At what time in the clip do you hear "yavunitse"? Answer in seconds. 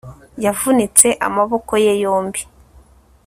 0.45-1.07